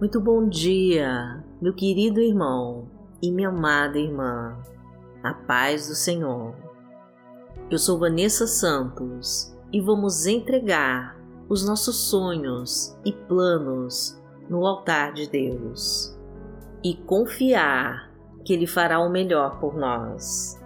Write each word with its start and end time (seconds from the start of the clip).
Muito 0.00 0.18
bom 0.18 0.48
dia, 0.48 1.44
meu 1.60 1.74
querido 1.74 2.22
irmão 2.22 2.88
e 3.20 3.30
minha 3.30 3.50
amada 3.50 3.98
irmã. 3.98 4.56
A 5.22 5.34
paz 5.34 5.88
do 5.88 5.94
Senhor. 5.94 6.54
Eu 7.70 7.76
sou 7.76 7.98
Vanessa 7.98 8.46
Santos 8.46 9.54
e 9.70 9.78
vamos 9.78 10.24
entregar 10.24 11.20
os 11.50 11.68
nossos 11.68 11.96
sonhos 12.08 12.96
e 13.04 13.12
planos 13.12 14.18
no 14.48 14.66
altar 14.66 15.12
de 15.12 15.28
Deus 15.28 16.18
e 16.82 16.94
confiar 16.94 18.10
que 18.42 18.54
Ele 18.54 18.66
fará 18.66 19.00
o 19.00 19.10
melhor 19.10 19.60
por 19.60 19.76
nós. 19.76 20.58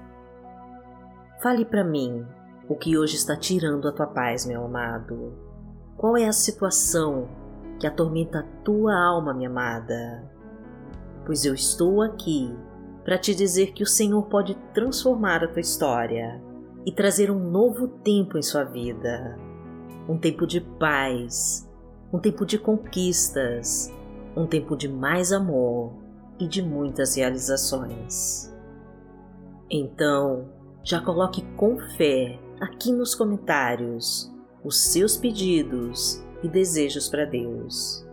Fale 1.42 1.64
para 1.64 1.82
mim 1.82 2.24
o 2.68 2.76
que 2.76 2.96
hoje 2.96 3.16
está 3.16 3.36
tirando 3.36 3.88
a 3.88 3.92
tua 3.92 4.06
paz, 4.06 4.46
meu 4.46 4.64
amado. 4.64 5.36
Qual 5.96 6.16
é 6.16 6.28
a 6.28 6.32
situação 6.32 7.28
que 7.78 7.86
atormenta 7.86 8.40
a 8.40 8.62
tua 8.64 8.94
alma, 8.94 9.34
minha 9.34 9.48
amada? 9.48 10.30
Pois 11.26 11.44
eu 11.44 11.54
estou 11.54 12.02
aqui 12.02 12.54
para 13.04 13.18
te 13.18 13.34
dizer 13.34 13.72
que 13.72 13.82
o 13.82 13.86
Senhor 13.86 14.22
pode 14.24 14.54
transformar 14.72 15.44
a 15.44 15.48
tua 15.48 15.60
história 15.60 16.42
e 16.86 16.92
trazer 16.92 17.30
um 17.30 17.50
novo 17.50 17.88
tempo 17.88 18.38
em 18.38 18.42
sua 18.42 18.64
vida 18.64 19.36
um 20.08 20.18
tempo 20.18 20.46
de 20.46 20.60
paz, 20.60 21.68
um 22.12 22.18
tempo 22.18 22.44
de 22.44 22.58
conquistas, 22.58 23.92
um 24.36 24.46
tempo 24.46 24.76
de 24.76 24.88
mais 24.88 25.32
amor 25.32 25.92
e 26.38 26.46
de 26.46 26.62
muitas 26.62 27.16
realizações. 27.16 28.52
Então, 29.70 30.48
já 30.82 31.00
coloque 31.00 31.42
com 31.56 31.78
fé 31.96 32.38
aqui 32.60 32.92
nos 32.92 33.14
comentários 33.14 34.30
os 34.62 34.80
seus 34.80 35.16
pedidos 35.16 36.22
e 36.44 36.48
desejos 36.48 37.08
para 37.08 37.24
Deus, 37.24 38.06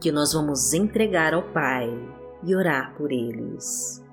que 0.00 0.12
nós 0.12 0.32
vamos 0.32 0.72
entregar 0.72 1.34
ao 1.34 1.42
Pai 1.42 1.90
e 2.44 2.54
orar 2.54 2.94
por 2.96 3.10
eles. 3.10 4.04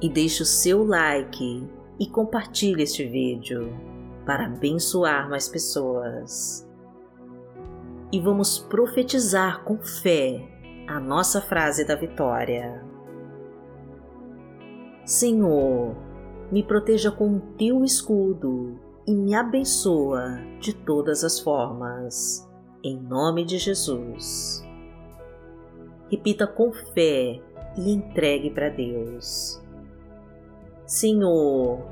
E 0.00 0.08
deixe 0.08 0.42
o 0.42 0.46
seu 0.46 0.84
like 0.84 1.68
e 1.98 2.06
compartilhe 2.06 2.82
este 2.82 3.04
vídeo 3.04 3.72
para 4.24 4.44
abençoar 4.44 5.28
mais 5.28 5.48
pessoas 5.48 6.66
e 8.12 8.20
vamos 8.20 8.58
profetizar 8.58 9.64
com 9.64 9.78
fé 9.78 10.48
a 10.86 11.00
nossa 11.00 11.40
frase 11.40 11.84
da 11.84 11.96
vitória. 11.96 12.84
Senhor, 15.04 15.96
me 16.50 16.62
proteja 16.62 17.10
com 17.10 17.36
o 17.36 17.40
teu 17.58 17.84
escudo 17.84 18.78
e 19.06 19.14
me 19.14 19.34
abençoa 19.34 20.38
de 20.60 20.72
todas 20.72 21.24
as 21.24 21.40
formas, 21.40 22.45
em 22.86 22.96
nome 22.96 23.44
de 23.44 23.58
Jesus. 23.58 24.64
Repita 26.08 26.46
com 26.46 26.72
fé 26.72 27.40
e 27.76 27.92
entregue 27.92 28.48
para 28.48 28.68
Deus. 28.68 29.60
Senhor, 30.86 31.84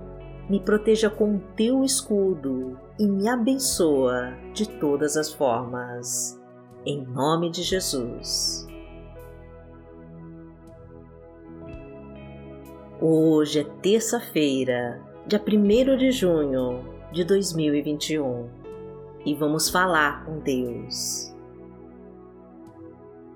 me 0.48 0.60
proteja 0.60 1.10
com 1.10 1.34
o 1.34 1.40
teu 1.56 1.82
escudo 1.82 2.78
e 2.96 3.08
me 3.08 3.28
abençoa 3.28 4.34
de 4.52 4.68
todas 4.78 5.16
as 5.16 5.32
formas. 5.32 6.40
Em 6.86 7.04
nome 7.04 7.50
de 7.50 7.64
Jesus. 7.64 8.64
Hoje 13.00 13.60
é 13.60 13.64
terça-feira, 13.82 15.02
dia 15.26 15.42
1 15.42 15.96
de 15.96 16.12
junho 16.12 16.84
de 17.10 17.24
2021 17.24 18.63
e 19.24 19.34
vamos 19.34 19.68
falar 19.68 20.24
com 20.24 20.38
Deus. 20.38 21.34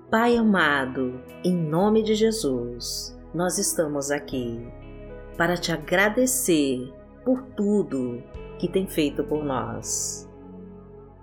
Pai 0.09 0.35
amado, 0.35 1.21
em 1.43 1.55
nome 1.55 2.01
de 2.01 2.15
Jesus, 2.15 3.17
nós 3.33 3.57
estamos 3.57 4.09
aqui 4.09 4.59
para 5.37 5.55
te 5.55 5.71
agradecer 5.71 6.91
por 7.23 7.43
tudo 7.55 8.23
que 8.57 8.67
tem 8.67 8.87
feito 8.87 9.23
por 9.23 9.43
nós. 9.43 10.27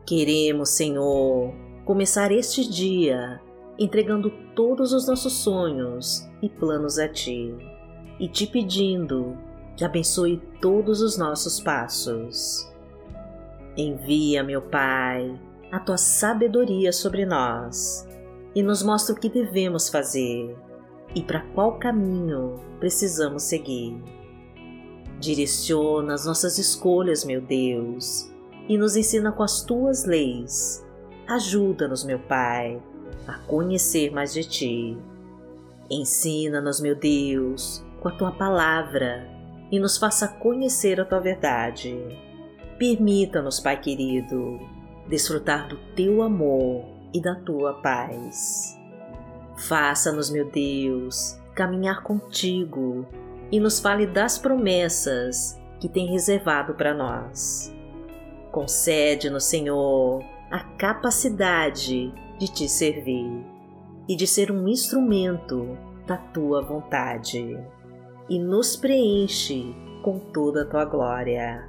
Queremos, 0.07 0.71
Senhor, 0.71 1.53
começar 1.85 2.31
este 2.31 2.69
dia 2.69 3.41
entregando 3.79 4.31
todos 4.55 4.93
os 4.93 5.07
nossos 5.07 5.33
sonhos 5.33 6.27
e 6.41 6.49
planos 6.49 6.99
a 6.99 7.09
Ti 7.09 7.55
e 8.19 8.29
te 8.29 8.47
pedindo 8.47 9.37
que 9.77 9.85
abençoe 9.85 10.41
todos 10.61 11.03
os 11.03 11.19
nossos 11.19 11.61
passos. 11.61 12.73
Envia, 13.77 14.43
meu 14.43 14.63
Pai, 14.63 15.39
a 15.71 15.79
Tua 15.79 15.99
sabedoria 15.99 16.93
sobre 16.93 17.27
nós 17.27 18.09
e 18.55 18.63
nos 18.63 18.83
mostra 18.83 19.15
o 19.15 19.19
que 19.19 19.29
devemos 19.29 19.91
fazer 19.91 20.57
e 21.15 21.23
para 21.23 21.41
qual 21.55 21.79
caminho 21.79 22.59
precisamos 22.81 23.43
seguir. 23.43 24.03
Direciona 25.21 26.15
as 26.15 26.25
nossas 26.25 26.57
escolhas, 26.59 27.25
meu 27.25 27.41
Deus, 27.41 28.31
e 28.67 28.79
nos 28.79 28.97
ensina 28.97 29.31
com 29.31 29.43
as 29.43 29.63
tuas 29.63 30.07
leis. 30.07 30.83
Ajuda-nos, 31.29 32.03
meu 32.03 32.19
Pai, 32.19 32.83
a 33.27 33.39
conhecer 33.41 34.11
mais 34.11 34.33
de 34.33 34.45
ti. 34.45 34.99
Ensina-nos, 35.91 36.81
meu 36.81 36.95
Deus, 36.95 37.85
com 38.01 38.09
a 38.09 38.13
tua 38.13 38.33
palavra 38.33 39.29
e 39.71 39.79
nos 39.79 39.99
faça 39.99 40.29
conhecer 40.29 41.01
a 41.01 41.05
tua 41.05 41.21
verdade. 41.21 41.97
Permita-nos, 42.79 43.61
Pai 43.61 43.81
querido, 43.81 44.61
desfrutar 45.09 45.69
do 45.69 45.77
teu 45.95 46.23
amor 46.23 46.85
e 47.13 47.21
da 47.21 47.35
tua 47.35 47.75
paz. 47.75 48.79
Faça-nos, 49.57 50.31
meu 50.31 50.51
Deus, 50.51 51.41
caminhar 51.55 52.03
contigo 52.03 53.07
e 53.51 53.59
nos 53.59 53.81
fale 53.81 54.07
das 54.07 54.39
promessas 54.39 55.59
que 55.81 55.89
tem 55.89 56.07
reservado 56.07 56.75
para 56.75 56.93
nós. 56.93 57.75
Concede-nos, 58.53 59.45
Senhor, 59.45 60.23
a 60.51 60.61
capacidade 60.77 62.13
de 62.39 62.53
te 62.53 62.69
servir 62.69 63.45
e 64.09 64.15
de 64.15 64.27
ser 64.27 64.51
um 64.51 64.69
instrumento 64.69 65.77
da 66.07 66.17
tua 66.17 66.63
vontade, 66.63 67.59
e 68.29 68.39
nos 68.39 68.77
preenche 68.77 69.75
com 70.03 70.19
toda 70.19 70.63
a 70.63 70.65
tua 70.65 70.85
glória, 70.85 71.69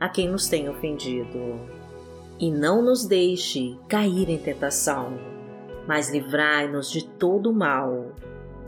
a 0.00 0.08
quem 0.08 0.28
nos 0.28 0.48
tem 0.48 0.68
ofendido. 0.68 1.60
E 2.38 2.50
não 2.50 2.82
nos 2.82 3.06
deixe 3.06 3.78
cair 3.88 4.28
em 4.28 4.38
tentação, 4.38 5.18
mas 5.86 6.10
livrai-nos 6.10 6.90
de 6.90 7.06
todo 7.06 7.50
o 7.50 7.54
mal, 7.54 8.12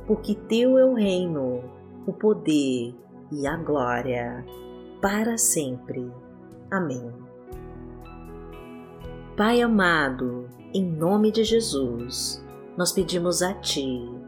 porque 0.07 0.35
teu 0.35 0.79
é 0.79 0.85
o 0.85 0.95
reino, 0.95 1.63
o 2.07 2.13
poder 2.13 2.95
e 3.31 3.47
a 3.47 3.57
glória, 3.57 4.45
para 5.03 5.37
sempre. 5.37 6.11
Amém. 6.71 7.13
Pai 9.37 9.61
amado, 9.61 10.49
em 10.73 10.85
nome 10.85 11.31
de 11.31 11.45
Jesus, 11.45 12.45
nós 12.77 12.93
pedimos 12.93 13.43
a 13.43 13.55
Ti 13.55 14.19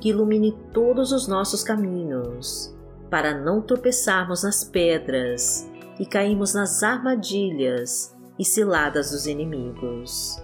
que 0.00 0.10
ilumine 0.10 0.56
todos 0.72 1.12
os 1.12 1.26
nossos 1.26 1.62
caminhos, 1.62 2.76
para 3.10 3.32
não 3.38 3.62
tropeçarmos 3.62 4.42
nas 4.42 4.62
pedras 4.62 5.70
e 5.98 6.06
cairmos 6.06 6.54
nas 6.54 6.82
armadilhas 6.82 8.14
e 8.38 8.44
ciladas 8.44 9.10
dos 9.10 9.26
inimigos. 9.26 10.42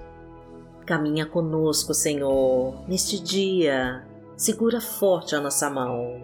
Caminha 0.86 1.26
conosco, 1.26 1.94
Senhor, 1.94 2.82
neste 2.88 3.20
dia, 3.22 4.04
segura 4.36 4.80
forte 4.80 5.34
a 5.34 5.40
nossa 5.40 5.68
mão 5.70 6.20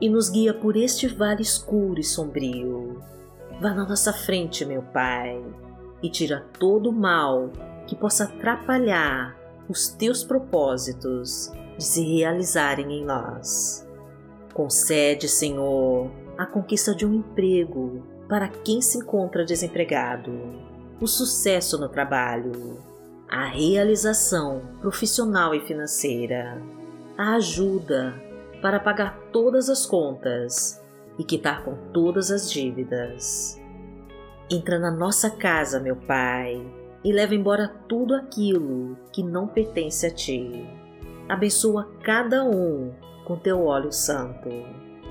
e 0.00 0.08
nos 0.08 0.28
guia 0.30 0.54
por 0.54 0.76
este 0.76 1.06
vale 1.06 1.42
escuro 1.42 2.00
e 2.00 2.04
sombrio. 2.04 3.02
Vá 3.60 3.74
na 3.74 3.86
nossa 3.86 4.12
frente, 4.12 4.64
meu 4.64 4.82
Pai, 4.82 5.44
e 6.02 6.08
tira 6.08 6.46
todo 6.58 6.88
o 6.88 6.92
mal 6.92 7.50
que 7.86 7.94
possa 7.94 8.24
atrapalhar 8.24 9.36
os 9.68 9.88
teus 9.88 10.24
propósitos 10.24 11.52
de 11.76 11.84
se 11.84 12.02
realizarem 12.02 12.92
em 12.92 13.04
nós. 13.04 13.86
Concede, 14.54 15.28
Senhor, 15.28 16.10
a 16.36 16.46
conquista 16.46 16.94
de 16.94 17.06
um 17.06 17.14
emprego 17.14 18.02
para 18.30 18.46
quem 18.46 18.80
se 18.80 18.96
encontra 18.96 19.44
desempregado, 19.44 20.30
o 21.00 21.06
sucesso 21.08 21.76
no 21.76 21.88
trabalho, 21.88 22.78
a 23.28 23.46
realização 23.46 24.62
profissional 24.80 25.52
e 25.52 25.60
financeira 25.60 26.62
a 27.18 27.34
ajuda 27.34 28.14
para 28.62 28.78
pagar 28.78 29.18
todas 29.32 29.68
as 29.68 29.84
contas 29.84 30.80
e 31.18 31.24
quitar 31.24 31.64
com 31.64 31.74
todas 31.92 32.30
as 32.30 32.50
dívidas. 32.50 33.60
Entra 34.48 34.78
na 34.78 34.92
nossa 34.92 35.28
casa, 35.28 35.80
meu 35.80 35.96
Pai, 35.96 36.64
e 37.04 37.12
leva 37.12 37.34
embora 37.34 37.66
tudo 37.88 38.14
aquilo 38.14 38.96
que 39.12 39.24
não 39.24 39.48
pertence 39.48 40.06
a 40.06 40.10
Ti. 40.10 40.68
Abençoa 41.28 41.90
cada 42.04 42.44
um 42.44 42.92
com 43.24 43.36
Teu 43.36 43.64
óleo 43.66 43.92
santo. 43.92 44.48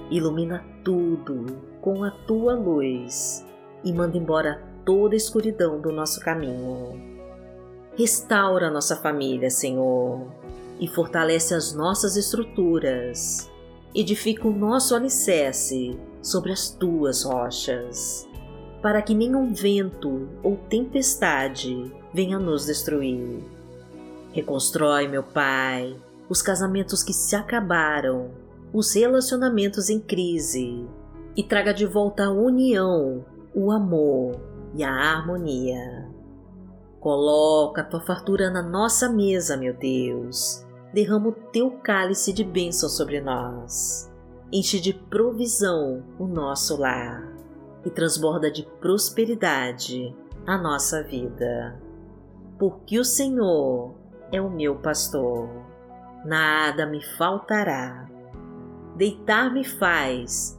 Ilumina 0.09 0.65
tudo 0.83 1.68
com 1.81 2.03
a 2.03 2.11
Tua 2.11 2.55
luz 2.55 3.45
e 3.83 3.93
manda 3.93 4.17
embora 4.17 4.61
toda 4.85 5.15
a 5.15 5.17
escuridão 5.17 5.79
do 5.79 5.91
nosso 5.91 6.19
caminho. 6.19 6.99
Restaura 7.97 8.71
nossa 8.71 8.95
família, 8.95 9.49
Senhor, 9.49 10.27
e 10.79 10.87
fortalece 10.87 11.53
as 11.53 11.73
nossas 11.73 12.15
estruturas. 12.15 13.49
Edifica 13.93 14.47
o 14.47 14.53
nosso 14.53 14.95
alicerce 14.95 15.99
sobre 16.21 16.51
as 16.51 16.69
tuas 16.69 17.23
rochas, 17.23 18.27
para 18.81 19.01
que 19.01 19.13
nenhum 19.13 19.53
vento 19.53 20.29
ou 20.41 20.55
tempestade 20.55 21.91
venha 22.13 22.39
nos 22.39 22.65
destruir. 22.65 23.43
Reconstrói, 24.31 25.07
meu 25.07 25.23
Pai, 25.23 25.95
os 26.29 26.41
casamentos 26.41 27.03
que 27.03 27.13
se 27.13 27.35
acabaram, 27.35 28.31
os 28.71 28.93
relacionamentos 28.93 29.89
em 29.89 29.99
crise, 29.99 30.87
e 31.35 31.43
traga 31.43 31.73
de 31.73 31.85
volta 31.85 32.25
a 32.25 32.31
união, 32.31 33.25
o 33.53 33.71
amor 33.71 34.39
e 34.73 34.83
a 34.83 34.91
harmonia. 34.91 36.09
Coloca 36.99 37.81
a 37.81 37.85
tua 37.85 38.01
fartura 38.01 38.49
na 38.49 38.61
nossa 38.61 39.09
mesa, 39.09 39.55
meu 39.55 39.73
Deus. 39.73 40.65
Derrama 40.93 41.29
o 41.29 41.33
teu 41.51 41.71
cálice 41.79 42.33
de 42.33 42.43
bênção 42.43 42.89
sobre 42.89 43.21
nós. 43.21 44.11
Enche 44.51 44.79
de 44.79 44.93
provisão 44.93 46.03
o 46.19 46.27
nosso 46.27 46.77
lar 46.77 47.25
e 47.85 47.89
transborda 47.89 48.51
de 48.51 48.65
prosperidade 48.81 50.13
a 50.45 50.57
nossa 50.57 51.03
vida. 51.03 51.79
Porque 52.57 52.99
o 52.99 53.05
Senhor 53.05 53.95
é 54.31 54.41
o 54.41 54.49
meu 54.49 54.75
pastor, 54.75 55.47
nada 56.25 56.85
me 56.85 57.01
faltará. 57.17 58.09
Deitar-me 58.97 59.63
faz 59.63 60.58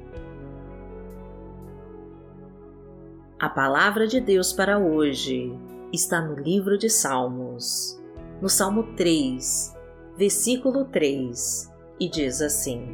A 3.41 3.49
palavra 3.49 4.05
de 4.05 4.21
Deus 4.21 4.53
para 4.53 4.77
hoje 4.77 5.51
está 5.91 6.21
no 6.21 6.35
livro 6.35 6.77
de 6.77 6.87
Salmos, 6.87 7.99
no 8.39 8.47
Salmo 8.47 8.93
3, 8.95 9.75
versículo 10.15 10.85
3, 10.85 11.73
e 11.99 12.07
diz 12.07 12.39
assim: 12.39 12.85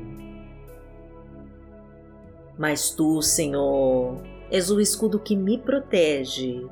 Mas 2.58 2.92
tu, 2.92 3.22
Senhor, 3.22 4.24
és 4.50 4.72
o 4.72 4.80
escudo 4.80 5.20
que 5.20 5.36
me 5.36 5.58
protege, 5.58 6.66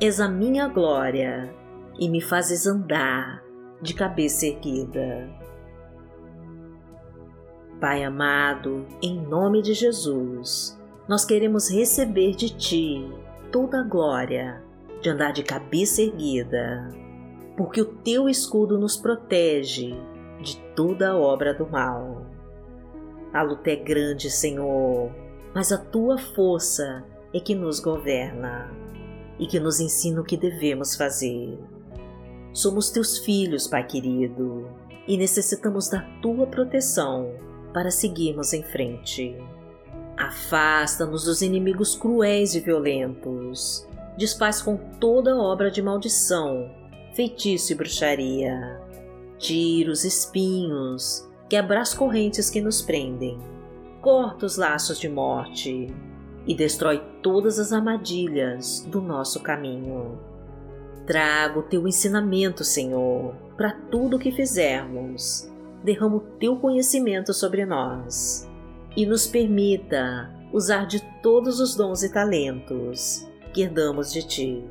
és 0.00 0.20
a 0.20 0.28
minha 0.28 0.68
glória 0.68 1.52
e 1.98 2.08
me 2.08 2.20
fazes 2.20 2.68
andar 2.68 3.42
de 3.82 3.94
cabeça 3.94 4.46
erguida. 4.46 5.28
Pai 7.80 8.04
amado, 8.04 8.86
em 9.02 9.20
nome 9.20 9.60
de 9.60 9.74
Jesus, 9.74 10.77
nós 11.08 11.24
queremos 11.24 11.70
receber 11.70 12.36
de 12.36 12.50
Ti 12.50 13.10
toda 13.50 13.80
a 13.80 13.82
glória 13.82 14.62
de 15.00 15.08
andar 15.08 15.32
de 15.32 15.42
cabeça 15.42 16.02
erguida 16.02 16.88
porque 17.58 17.80
o 17.80 17.86
teu 17.86 18.28
escudo 18.28 18.78
nos 18.78 18.96
protege 18.96 19.92
de 20.40 20.56
toda 20.76 21.16
obra 21.16 21.52
do 21.52 21.68
mal. 21.68 22.24
A 23.32 23.42
luta 23.42 23.70
é 23.70 23.76
grande, 23.76 24.30
Senhor, 24.30 25.10
mas 25.52 25.72
a 25.72 25.76
tua 25.76 26.16
força 26.16 27.04
é 27.34 27.40
que 27.40 27.56
nos 27.56 27.80
governa 27.80 28.70
e 29.40 29.46
que 29.46 29.58
nos 29.58 29.80
ensina 29.80 30.20
o 30.20 30.24
que 30.24 30.36
devemos 30.36 30.94
fazer. 30.94 31.58
Somos 32.52 32.90
teus 32.90 33.18
filhos, 33.18 33.66
Pai 33.66 33.84
querido, 33.84 34.68
e 35.06 35.16
necessitamos 35.16 35.88
da 35.88 36.00
tua 36.22 36.46
proteção 36.46 37.34
para 37.74 37.90
seguirmos 37.90 38.52
em 38.52 38.62
frente. 38.62 39.36
Afasta-nos 40.18 41.24
dos 41.24 41.42
inimigos 41.42 41.96
cruéis 41.96 42.54
e 42.54 42.60
violentos. 42.60 43.86
Desfaz 44.16 44.60
com 44.60 44.76
toda 44.98 45.36
obra 45.36 45.70
de 45.70 45.80
maldição 45.80 46.68
feitiço 47.18 47.72
e 47.72 47.74
bruxaria. 47.74 48.80
Tira 49.38 49.90
os 49.90 50.04
espinhos, 50.04 51.28
quebra 51.48 51.80
as 51.80 51.92
correntes 51.92 52.48
que 52.48 52.60
nos 52.60 52.80
prendem, 52.80 53.36
corta 54.00 54.46
os 54.46 54.56
laços 54.56 55.00
de 55.00 55.08
morte 55.08 55.92
e 56.46 56.54
destrói 56.54 57.02
todas 57.20 57.58
as 57.58 57.72
armadilhas 57.72 58.86
do 58.88 59.00
nosso 59.00 59.40
caminho. 59.40 60.16
Traga 61.08 61.58
o 61.58 61.62
teu 61.64 61.88
ensinamento, 61.88 62.62
Senhor, 62.62 63.34
para 63.56 63.72
tudo 63.90 64.16
o 64.16 64.20
que 64.20 64.30
fizermos. 64.30 65.50
Derrama 65.82 66.18
o 66.18 66.20
teu 66.38 66.54
conhecimento 66.54 67.34
sobre 67.34 67.66
nós 67.66 68.47
e 68.96 69.06
nos 69.06 69.26
permita 69.26 70.32
usar 70.52 70.86
de 70.86 71.00
todos 71.22 71.60
os 71.60 71.74
dons 71.76 72.02
e 72.02 72.12
talentos 72.12 73.26
que 73.52 73.62
herdamos 73.62 74.12
de 74.12 74.26
ti. 74.26 74.64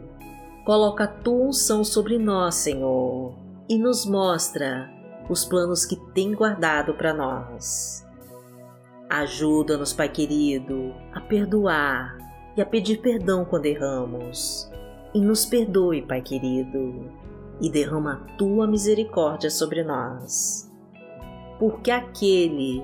Coloca 0.66 1.06
a 1.06 1.08
tua 1.08 1.48
unção 1.48 1.84
sobre 1.84 2.18
nós, 2.18 2.56
Senhor, 2.56 3.34
e 3.70 3.78
nos 3.78 4.06
mostra 4.06 4.90
os 5.30 5.46
planos 5.46 5.86
que 5.86 5.96
tem 6.14 6.34
guardado 6.34 6.94
para 6.94 7.14
nós. 7.14 8.06
Ajuda-nos, 9.10 9.94
Pai 9.94 10.10
querido, 10.10 10.94
a 11.14 11.22
perdoar 11.22 12.18
e 12.58 12.62
a 12.62 12.66
pedir 12.66 13.00
perdão 13.00 13.46
quando 13.46 13.66
erramos. 13.66 14.70
E 15.14 15.22
nos 15.22 15.46
perdoe, 15.46 16.02
Pai 16.02 16.22
querido, 16.22 17.10
e 17.62 17.70
derrama 17.70 18.14
a 18.14 18.38
tua 18.38 18.68
misericórdia 18.68 19.50
sobre 19.50 19.84
nós. 19.84 20.70
Porque 21.58 21.90
aquele 21.90 22.84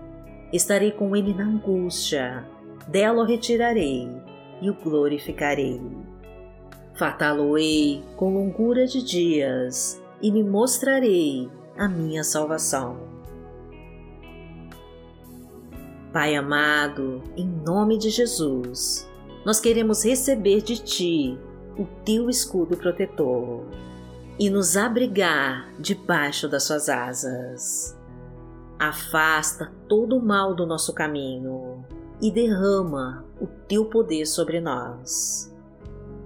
Estarei 0.51 0.91
com 0.91 1.15
ele 1.15 1.33
na 1.33 1.45
angústia, 1.45 2.45
dela 2.87 3.23
o 3.23 3.25
retirarei 3.25 4.09
e 4.61 4.69
o 4.69 4.73
glorificarei. 4.73 5.81
Fataloei 6.97 8.03
com 8.17 8.33
longura 8.33 8.85
de 8.85 9.01
dias 9.01 10.01
e 10.21 10.29
lhe 10.29 10.43
mostrarei 10.43 11.49
a 11.77 11.87
minha 11.87 12.23
salvação. 12.23 12.97
Pai 16.11 16.35
amado, 16.35 17.23
em 17.37 17.47
nome 17.47 17.97
de 17.97 18.09
Jesus, 18.09 19.09
nós 19.45 19.61
queremos 19.61 20.03
receber 20.03 20.61
de 20.61 20.77
Ti 20.83 21.39
o 21.77 21.85
Teu 22.03 22.29
escudo 22.29 22.75
protetor 22.75 23.65
e 24.37 24.49
nos 24.49 24.75
abrigar 24.75 25.71
debaixo 25.79 26.49
das 26.49 26.63
Suas 26.63 26.89
asas. 26.89 28.00
Afasta 28.81 29.71
todo 29.87 30.17
o 30.17 30.25
mal 30.25 30.55
do 30.55 30.65
nosso 30.65 30.91
caminho 30.91 31.85
e 32.19 32.31
derrama 32.31 33.23
o 33.39 33.45
Teu 33.45 33.85
poder 33.85 34.25
sobre 34.25 34.59
nós. 34.59 35.55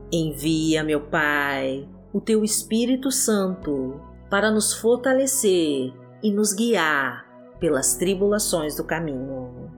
Envia, 0.10 0.82
meu 0.82 1.02
Pai, 1.02 1.86
o 2.14 2.22
Teu 2.22 2.46
Espírito 2.46 3.12
Santo 3.12 4.00
para 4.30 4.50
nos 4.50 4.74
fortalecer 4.74 5.94
e 6.24 6.32
nos 6.32 6.54
guiar 6.54 7.26
pelas 7.60 7.98
tribulações 7.98 8.78
do 8.78 8.86
caminho. 8.86 9.70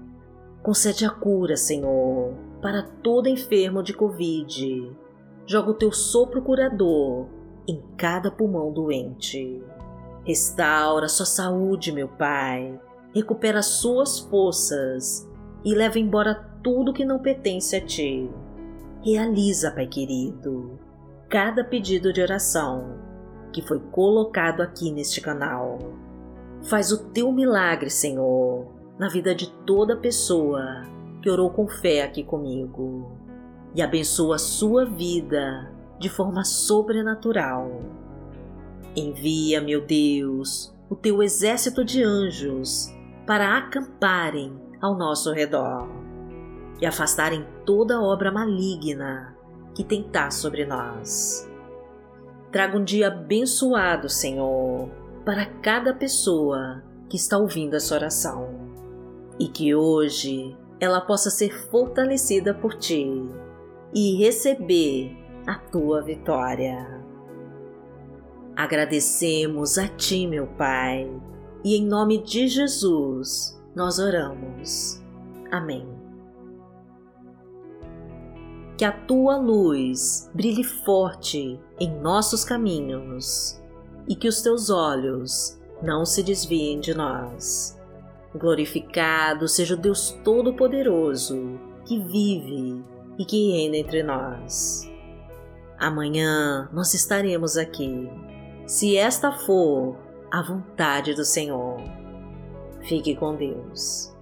Concede 0.62 1.04
a 1.04 1.10
cura, 1.10 1.58
Senhor, 1.58 2.36
para 2.62 2.84
todo 2.84 3.28
enfermo 3.28 3.82
de 3.82 3.96
Covid. 3.96 4.96
Joga 5.48 5.72
o 5.72 5.74
teu 5.74 5.92
sopro 5.92 6.44
curador 6.44 7.26
em 7.68 7.82
cada 7.98 8.30
pulmão 8.30 8.72
doente. 8.72 9.64
Restaura 10.28 11.08
sua 11.08 11.26
saúde, 11.26 11.90
meu 11.90 12.10
Pai. 12.10 12.78
Recupera 13.16 13.62
suas 13.62 14.20
forças 14.20 15.26
e 15.64 15.74
leva 15.74 15.98
embora 15.98 16.36
tudo 16.62 16.92
que 16.92 17.06
não 17.06 17.18
pertence 17.18 17.78
a 17.78 17.86
ti. 17.86 18.30
Realiza, 19.02 19.72
Pai 19.72 19.88
querido, 19.88 20.78
cada 21.30 21.64
pedido 21.64 22.12
de 22.12 22.22
oração 22.22 23.00
que 23.54 23.62
foi 23.62 23.80
colocado 23.80 24.60
aqui 24.60 24.92
neste 24.92 25.22
canal. 25.22 25.80
Faz 26.64 26.92
o 26.92 27.06
teu 27.06 27.32
milagre, 27.32 27.90
Senhor, 27.90 28.68
na 29.00 29.08
vida 29.08 29.34
de 29.34 29.50
toda 29.66 29.96
pessoa 29.96 30.84
que 31.22 31.30
orou 31.30 31.52
com 31.52 31.70
fé 31.70 32.02
aqui 32.02 32.22
comigo 32.22 33.18
e 33.74 33.82
abençoa 33.82 34.36
a 34.36 34.40
sua 34.40 34.84
vida 34.84 35.72
de 35.98 36.10
forma 36.10 36.44
sobrenatural. 36.44 37.72
Envia, 39.00 39.62
meu 39.62 39.86
Deus, 39.86 40.76
o 40.90 40.96
teu 40.96 41.22
exército 41.22 41.86
de 41.86 42.02
anjos 42.02 42.92
para 43.28 43.56
acamparem 43.56 44.60
ao 44.82 44.98
nosso 44.98 45.32
redor 45.32 45.88
e 46.82 46.86
afastarem 46.86 47.46
toda 47.64 48.02
obra 48.02 48.32
maligna 48.32 49.38
que 49.76 49.84
tentar 49.84 50.32
sobre 50.32 50.66
nós. 50.66 51.48
Traga 52.52 52.76
um 52.76 52.84
dia 52.84 53.10
abençoado, 53.10 54.10
Senhor, 54.10 54.90
para 55.24 55.46
cada 55.46 55.94
pessoa 55.94 56.84
que 57.08 57.18
está 57.18 57.38
ouvindo 57.38 57.76
essa 57.76 57.94
oração. 57.94 58.50
E 59.40 59.48
que 59.48 59.76
hoje 59.76 60.58
ela 60.80 61.02
possa 61.02 61.30
ser 61.30 61.54
fortalecida 61.70 62.52
por 62.52 62.74
Ti 62.74 63.30
e 63.94 64.16
receber 64.18 65.16
a 65.46 65.54
Tua 65.54 66.02
vitória. 66.02 67.07
Agradecemos 68.58 69.78
a 69.78 69.88
Ti, 69.88 70.28
meu 70.28 70.48
Pai, 70.48 71.10
e 71.64 71.78
em 71.78 71.86
nome 71.86 72.22
de 72.22 72.50
Jesus 72.50 73.58
nós 73.74 74.00
oramos. 74.00 75.02
Amém 75.50 75.98
que 78.78 78.86
a 78.86 78.92
tua 78.92 79.38
luz 79.38 80.30
brilhe 80.36 80.64
forte 80.64 81.60
em 81.80 82.00
nossos 82.00 82.46
caminhos 82.46 83.60
e 84.08 84.16
que 84.16 84.28
os 84.28 84.42
teus 84.42 84.70
olhos 84.70 85.60
não 85.82 86.06
se 86.06 86.22
desviem 86.22 86.80
de 86.80 86.94
nós. 86.94 87.76
Glorificado 88.36 89.48
seja 89.48 89.74
o 89.74 89.78
Deus 89.78 90.12
Todo-Poderoso 90.24 91.60
que 91.86 92.00
vive 92.00 92.84
e 93.18 93.26
que 93.26 93.52
reina 93.52 93.78
entre 93.78 94.04
nós. 94.04 94.88
Amanhã 95.80 96.70
nós 96.72 96.94
estaremos 96.94 97.58
aqui, 97.58 98.08
se 98.68 98.98
esta 98.98 99.32
for 99.32 99.98
a 100.30 100.44
vontade 100.44 101.16
do 101.16 101.24
Senhor. 101.24 101.78
Fique 102.82 103.16
com 103.16 103.36
Deus. 103.36 104.14